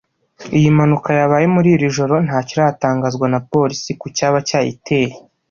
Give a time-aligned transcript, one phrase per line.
[0.57, 5.13] Iyi mpanuka yabaye muri iri joro ntakiratangazwa na Polisi ku cyaba cyayiteye